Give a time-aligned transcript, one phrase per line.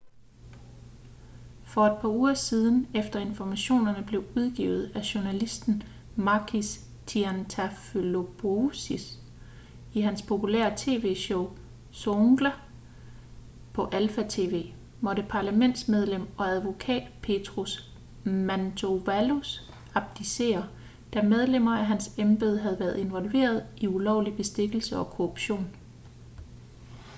[1.63, 5.83] for et par uger siden efter informationerne blev udgivet af journalisten
[6.17, 8.91] makis triantafylopoulos
[9.93, 11.49] i hans populære tv-show
[11.93, 12.51] zoungla
[13.73, 17.91] på alpha tv måtte parlamentsmedlem og advokat petros
[18.25, 20.67] mantouvalos abdicere
[21.13, 25.67] da medlemmer af hans embede havde været involveret i ulovlig bestikkelse og korruption